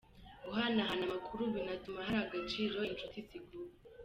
[0.45, 3.73] Guhanahana amakuru binatuma hari agaciro inshuti ziguha.